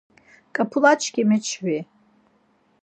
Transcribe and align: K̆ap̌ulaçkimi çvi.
K̆ap̌ulaçkimi 0.55 1.37
çvi. 1.47 1.79